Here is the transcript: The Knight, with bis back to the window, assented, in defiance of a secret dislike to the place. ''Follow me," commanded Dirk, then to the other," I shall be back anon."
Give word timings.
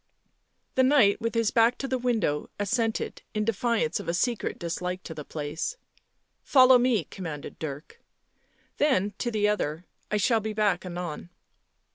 The 0.73 0.81
Knight, 0.81 1.21
with 1.21 1.33
bis 1.33 1.51
back 1.51 1.77
to 1.77 1.87
the 1.87 1.99
window, 1.99 2.49
assented, 2.57 3.21
in 3.35 3.45
defiance 3.45 3.99
of 3.99 4.07
a 4.09 4.15
secret 4.15 4.57
dislike 4.57 5.03
to 5.03 5.13
the 5.13 5.23
place. 5.23 5.77
''Follow 6.43 6.79
me," 6.79 7.03
commanded 7.03 7.59
Dirk, 7.59 8.01
then 8.77 9.13
to 9.19 9.29
the 9.29 9.47
other," 9.47 9.85
I 10.11 10.17
shall 10.17 10.39
be 10.39 10.53
back 10.53 10.87
anon." 10.87 11.29